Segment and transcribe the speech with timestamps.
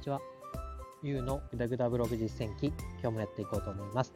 [0.00, 0.22] にちは。
[1.02, 2.68] ゆうのぐだぐだブログ実践記、
[3.02, 4.14] 今日もやっていこうと思います。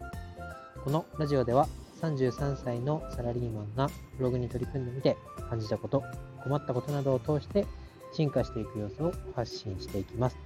[0.83, 1.69] このラジオでは
[2.01, 5.19] 33歳のサラリーマンがブログに取り組んでみて
[5.51, 6.03] 感じたこと、
[6.43, 7.67] 困ったことなどを通して
[8.15, 10.39] 進化していく様子を発信していきます。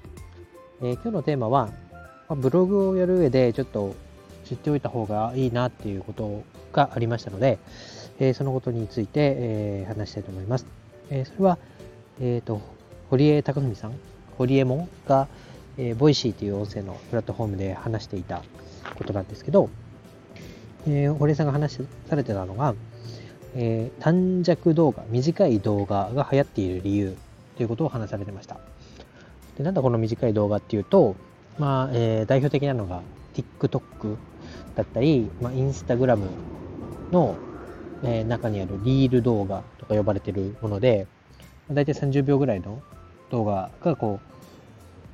[0.83, 1.69] えー、今日のテーマは、
[2.29, 3.95] ま、ブログをやる上でちょっと
[4.45, 6.43] 知っておいた方がいいなっていうこと
[6.73, 7.61] がありましたので、
[8.19, 10.67] えー、そのことについて、えー、話したいと思います。
[11.11, 11.59] えそれは、
[12.21, 12.61] えっ、と、
[13.09, 13.95] 堀江貴文さん
[14.39, 15.27] ホリエモンが、
[15.77, 18.45] えー、 Voicy という音声のプラットフォームで話していた
[18.95, 19.69] ことなんですけど、
[20.87, 22.77] えー、堀江さんが話されてたのが、
[23.57, 27.17] えー、短尺動画、短い動画が流行っている理由
[27.57, 28.61] ということを話されてました。
[29.57, 31.17] でなんだこの短い動画っていうと、
[31.59, 33.03] まあえー、代表的なのが
[33.35, 34.17] TikTok
[34.77, 36.21] だったり、まあ、Instagram
[37.11, 37.35] の、
[38.05, 41.09] えー、中にあるリール動画とか呼ばれているもので、
[41.69, 42.81] だいたい30秒ぐらいの
[43.31, 44.21] 動画がこ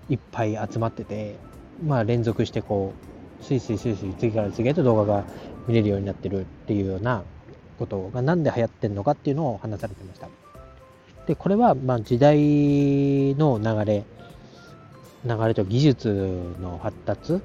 [0.08, 1.36] ういっぱい集まってて、
[1.84, 2.92] まあ、連続してこ
[3.40, 5.24] うスイスイスイスイ次から次へと動画が
[5.66, 7.22] 見れるようになってるっていうような
[7.78, 10.28] ことが何で流行ってるのかっていうのを話されてました。
[11.26, 14.04] でこれはまあ時代の流れ
[15.24, 17.40] 流れと技術の発達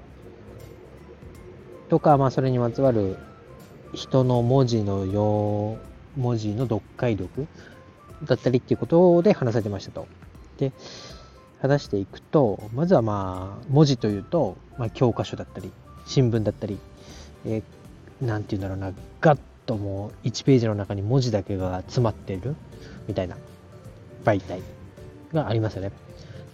[1.89, 3.17] とか、まあ、それにまつわる
[3.93, 5.77] 人の文字のよ
[6.17, 7.47] 文字の読解力
[8.25, 10.07] だったりっていうことで話されてましたと。
[10.59, 10.73] で
[11.61, 15.71] 話していくとまずはまあ文字というと、まあ、教科書だったり
[16.05, 16.77] 新聞だったり
[17.45, 22.55] 何、えー、て言うんだろうなガッともう1ページの中に文字だけが詰まってる
[23.07, 23.37] みたいな
[24.23, 24.61] 媒体
[25.33, 25.91] がありますよね。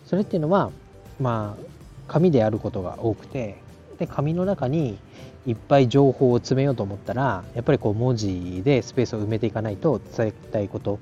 [0.06, 0.72] それっていうのは
[1.20, 1.64] まあ
[2.08, 3.58] 紙であることが多くて
[3.98, 4.98] で紙の中に
[5.48, 11.00] いっぱい情報を詰めようと思ったらやっぱりこう文字でスペースを埋めていかないと伝えたいこと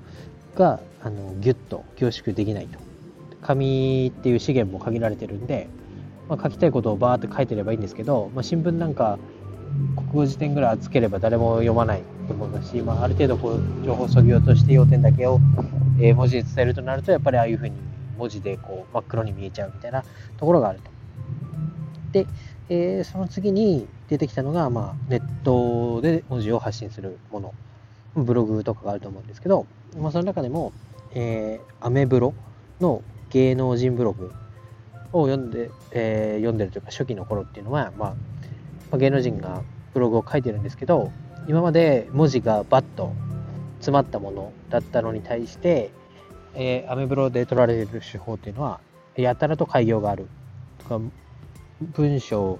[0.55, 2.79] があのギュッと凝縮できないと
[3.43, 5.67] 紙っていう資源も限られてるんで、
[6.29, 9.19] まあ、書きたいことをバーって書いてればいいんですけど、まあ、新聞なんか
[9.95, 15.39] 国語辞典ぐらいつければ誰も読まないと思いますし、まあ、ある程度こう情報をそぎ落として要点だけを、
[15.99, 17.75] え、文字で伝えるとなるとやっぱりああいうふうに
[18.17, 20.03] 文字でこう真っ黒に見えちゃうみたいな
[20.37, 20.91] ところがあると。
[22.11, 22.27] で、
[22.69, 27.53] えー、その次に出てきたのが、まあ、ネットで文字を発信するもの
[28.15, 29.65] ブログとかがあると思うんですけど、
[29.97, 30.71] まあ、その中でも、
[31.15, 32.33] えー、アメブロ
[32.79, 33.01] の
[33.33, 34.31] 芸能人ブログ
[35.11, 38.15] を読んで、えー、読んでるというか初期の頃っていうのは、まあ、ま
[38.93, 39.63] あ、芸能人が
[39.93, 41.11] ブログを書いてるんですけど
[41.47, 43.13] 今まで文字がバッと
[43.77, 45.91] 詰まったものだったのに対して、
[46.53, 48.79] えー、アメブロで取られる手法っていうのは
[49.15, 50.27] やたらと開業がある
[50.79, 50.99] とか
[51.81, 52.59] 文章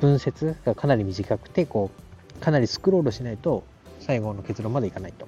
[0.00, 1.90] 文節がかなり短くてこ
[2.38, 3.64] うかなりスクロールしないと
[4.00, 5.26] 最後の結論までいかないと。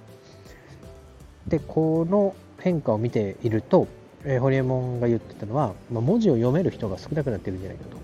[1.48, 3.88] でこの変化を見ていると、
[4.24, 7.98] えー、ホリエモンが言ってたのは、まあ、文字を読める人が少なくなってるんじゃないかと。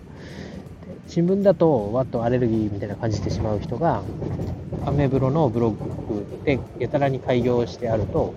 [1.07, 4.03] 新聞だとわっとアレルギーみたいな感じてしまう人が
[4.87, 8.33] アメブロのブログでやたらに開業してあると、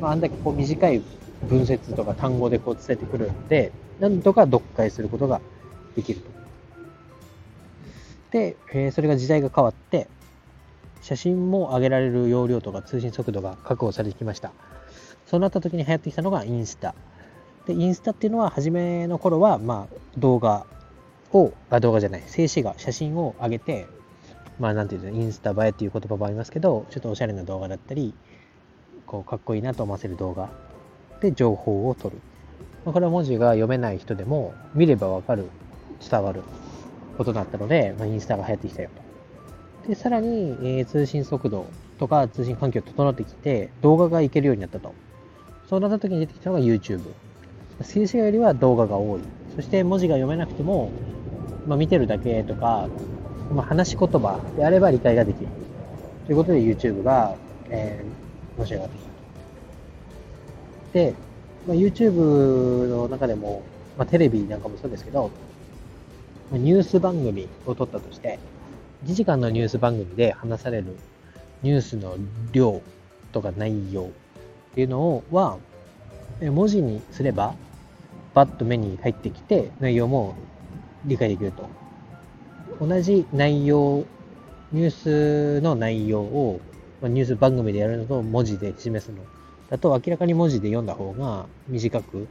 [0.00, 1.02] まあ、あんだけこう短い
[1.48, 3.70] 文節とか単語でこう伝えてくるんで
[4.00, 5.40] なんとか読解することが
[5.94, 6.34] できると。
[8.30, 10.08] で、えー、それが時代が変わって
[11.04, 14.52] 写真も上げられる容量とか通信速度が確保されてきました。
[15.26, 16.94] そうなった時に流行ってきたのがインスタ。
[17.66, 20.64] で、インスタっていうのは初めの頃は、まあ、動画
[21.30, 23.86] を、あ、動画じゃない、静止画、写真を上げて、
[24.58, 28.14] まあ、なんていうんですか、インスタ映えっていう言葉もありますけど、ちょっとおしゃれな動画だったり、
[29.04, 30.48] こう、かっこいいなと思わせる動画
[31.20, 32.22] で情報を取る。
[32.86, 35.50] ま、これは文字が読めない人でも、見ればわかる、
[36.00, 36.40] 伝わる
[37.18, 39.03] ことだったので、まあ、インスタが流行ってきたよと。
[39.88, 41.66] で、さらに、えー、通信速度
[41.98, 44.94] とか通信環境整ってきて、動画がいけるようになったと。
[45.68, 47.00] そうなった時に出てきたのが YouTube。
[47.82, 49.20] 静止画よりは動画が多い。
[49.56, 50.90] そして文字が読めなくても、
[51.66, 52.88] まあ、見てるだけとか、
[53.52, 55.48] まあ、話し言葉であれば理解ができる。
[56.26, 57.36] ということで YouTube が、
[57.68, 59.14] えー、のし上がってきたと。
[60.94, 61.14] で、
[61.66, 63.62] まあ、YouTube の中でも、
[63.98, 65.30] まあ、テレビなんかもそうですけど、
[66.52, 68.38] ニュース番組を撮ったとして、
[69.04, 70.96] 1時間のニュース番組で話される
[71.62, 72.16] ニュースの
[72.52, 72.80] 量
[73.32, 74.08] とか内容っ
[74.74, 75.58] ていうのは、
[76.40, 77.54] 文字にすれば、
[78.32, 80.34] バッと目に入ってきて、内容も
[81.04, 81.68] 理解できると。
[82.80, 84.04] 同じ内容、
[84.72, 84.90] ニュー
[85.58, 86.60] スの内容を、
[87.02, 89.18] ニュース番組でやるのと文字で示すの
[89.68, 92.28] だと明らかに文字で読んだ方が短く、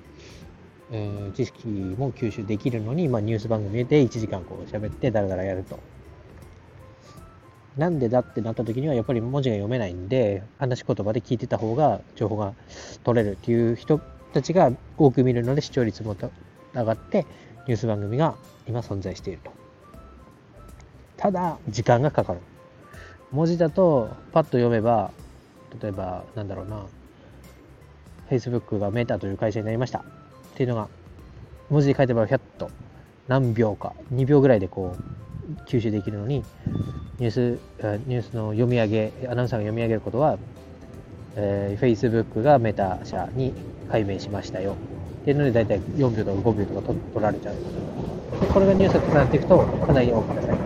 [0.92, 5.78] えー、知識も吸収できるのに、まあ、ニュース番組で1時間こう喋ってダラダラやると。
[7.78, 12.54] なんでだってなった時にはやっぱり文字が読めないんで話し言葉で聞いてた方が情報が
[13.04, 14.00] 取れるっていう人
[14.34, 16.16] たちが多く見るので視聴率も
[16.74, 17.26] 上がって
[17.68, 18.36] ニュース番組が
[18.68, 19.52] 今存在していると。
[21.18, 22.40] ただ時間がかかる。
[23.32, 25.12] 文字だとパッと読めば
[25.82, 26.86] 例えばなんだろうな
[28.30, 30.00] Facebook がメーターという会社になりました。
[30.00, 30.04] っ
[30.56, 30.90] ていうのが
[31.70, 32.70] 文字で書いてばひゃっと
[33.28, 35.23] 何秒か2秒ぐらいでこう
[35.68, 36.44] 吸収できるのに
[37.20, 37.60] ニュース
[38.08, 40.38] ニュースの読み上げアナウンサーが読み上げることは、
[41.36, 43.54] えー、Facebook がメタ社に
[43.90, 44.76] 解明しましたよ。
[45.22, 47.56] っていうので大体4秒とか5秒とか取られちゃう。
[48.42, 50.58] でこれがニュースが重なっていくとかなり多くなさい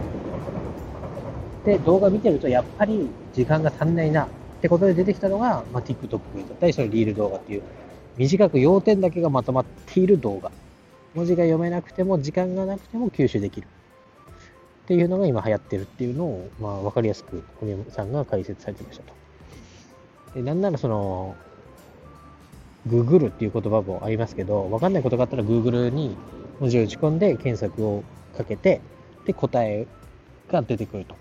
[1.65, 4.25] で動画見てるとやっぱり時間が足んないな。
[4.25, 6.19] ってことで出てきたのが、まあ、TikTok だっ
[6.59, 7.61] たりそのリール動画っていう
[8.17, 10.51] 短く要点だけがまとまっている動画。
[11.13, 13.67] 文字が読めなくても時間がなくても吸収できる。
[14.87, 19.13] っていうのが今流行ってるっていうのを、まあ、分かりやすく堀山さんが解説されてましたと。
[20.33, 21.35] でなんならその、
[22.85, 26.15] ググるっていう言葉もありますけど、分かんないことがあったら Google に
[26.61, 28.05] 文字を打ち込んで検索を
[28.37, 28.79] かけて、
[29.25, 29.87] で、答え
[30.49, 31.17] が出てくると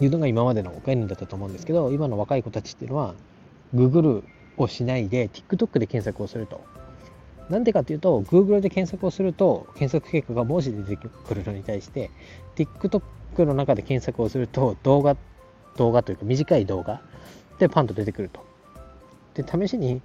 [0.00, 3.14] いうのが今までの概念だったと思うんですけど、今の若い子たちっていうのは、
[3.72, 4.24] Google
[4.56, 6.60] をしないで TikTok で検索をすると。
[7.50, 12.10] なんでかっていうと、Google で検索をすると、検索結果が文字で出てくるのに対して、
[12.56, 15.16] TikTok の中で検索をすると、動画、
[15.76, 17.00] 動画というか短い動画
[17.58, 18.44] でパンと出てくると。
[19.34, 20.02] で、試しに、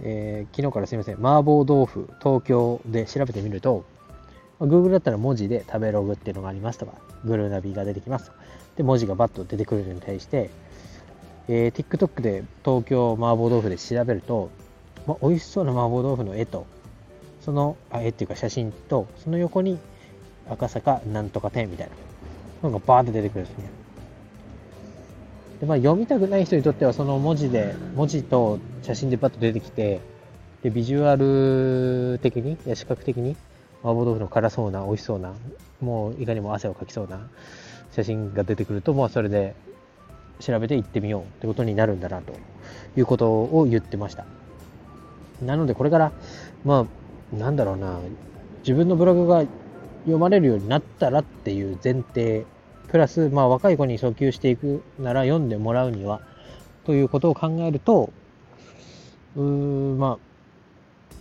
[0.00, 3.84] えー、昨日からすみません、麻婆豆腐東京で調べてみると、
[4.58, 6.94] Google だったら文字で食べログっていうのがありますとか、
[7.24, 8.32] グルナビが出てきます。
[8.76, 10.50] で、文字がバッと出てくるのに対して、
[11.48, 14.50] えー、TikTok で東京麻婆豆腐で調べると、
[15.06, 16.66] ま、美味しそうな麻婆豆腐の絵と、
[17.40, 19.78] その、あ絵っていうか写真と、その横に
[20.48, 21.88] 赤坂なんとか店みたい
[22.62, 23.70] なのがバーって出てくるんですね。
[25.60, 30.00] で、まあ、読みたくない人にとっては、その文字で、文字と写真でパッと出てきて、
[30.62, 33.36] で、ビジュアル的に、や視覚的に、
[33.82, 35.34] 麻婆豆腐の辛そうな、美味しそうな、
[35.80, 37.28] もういかにも汗をかきそうな
[37.92, 39.54] 写真が出てくると、もうそれで
[40.40, 42.32] 調べて行ってみようってことになるんだなと
[42.96, 44.24] いうことを言ってました。
[45.42, 46.12] なのでこれから、
[46.64, 46.86] ま
[47.32, 47.98] あ、なんだろうな、
[48.60, 49.44] 自分のブログが
[50.04, 52.44] 読まれるようになったらっていう前提、
[52.88, 56.20] プラス、まあ、若い子に訴求していくなら読んでもらうには、
[56.84, 58.12] ということを考えると、
[59.36, 60.18] うーま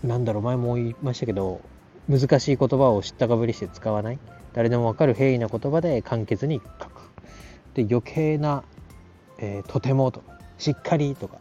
[0.04, 1.62] あ、なんだろう、前も言いましたけど、
[2.10, 4.20] 難しい言葉を知ったかぶりして使わない。
[4.54, 7.12] 誰でもわかる平易な言葉で簡潔に書く。
[7.74, 8.64] で、余計な、
[9.38, 10.24] えー、とてもと、
[10.62, 11.40] しっかりとか、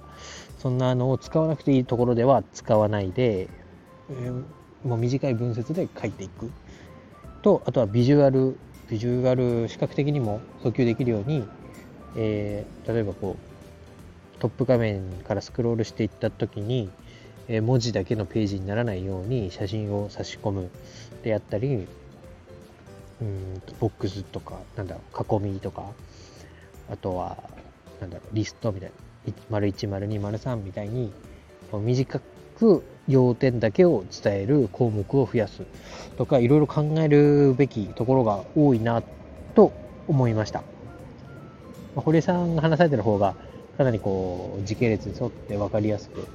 [0.58, 3.48] そんなのを使わなくていいところでは使わないで、
[4.08, 4.44] えー、
[4.88, 6.50] もう短い文節で書いていく。
[7.42, 8.56] と、あとはビジュアル、
[8.88, 11.44] ビジュアル視覚的にも訴求できるように、
[12.16, 16.90] えー、例えばこう、トップ画面からスクロールしていった時に、
[17.48, 20.70] えー、文字だけのページにならないように写真を差し込む
[21.22, 21.86] であったり、
[23.20, 25.84] うんボックスとか、なんだろう、囲みとか、
[26.90, 27.36] あとは、
[28.00, 28.94] なんだろう、リストみたいな、
[29.50, 31.12] 丸1、丸2、丸3みたいに、
[31.72, 32.20] 短
[32.58, 35.62] く要点だけを伝える項目を増やす
[36.16, 39.02] とか、いろいろ考えるべきところが多いな
[39.54, 39.72] と
[40.08, 40.62] 思いました。
[41.96, 43.34] 堀江さんが話されてる方が、
[43.76, 46.26] かなりこう、時系列に沿って分かりやすく、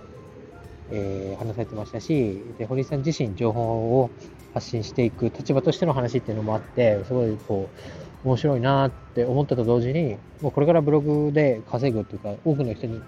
[0.91, 4.09] えー、話されてましたし、で堀江さん自身情報を
[4.53, 12.99] 発信していく立場としての話っていうのもあって、すごいこう、面白いなって思ったと同時に、もうこれからブログで稼ぐっていうか、多くの人に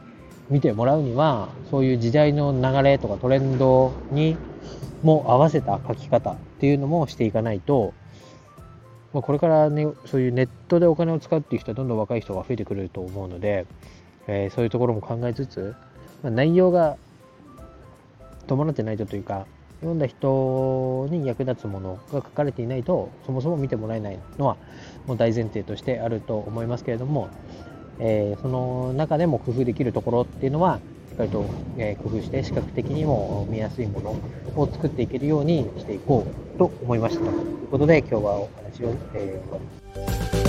[0.49, 4.37] 見てもらうには、そういう時代の流れとかトレンドに
[5.01, 7.95] も合わせた書き方っていうのもしていかないと、
[9.11, 13.65] まあ、これからね、そういうネットでお金を使うっていう人はどんどん若い人が増えてくると思うので、
[14.27, 15.75] えー、そういうところも考えつつ、
[16.21, 16.95] まあ、内容が
[18.45, 19.47] 伴ってないとというか、
[19.79, 24.57] 読んだ人に役立つものが書かれていないと、そもそも見てもらえないのは、
[25.05, 27.29] もう大前提としてあると思いますけれども、
[27.99, 30.79] えー、その中でも工夫できるところっていうのは、
[31.09, 31.45] しっかりと、
[31.77, 34.15] え、工夫して視覚的にも見やすいもの
[34.55, 37.21] を作っていけるようにしていこうと思いました。
[37.21, 40.46] ということで今日はお話を、えー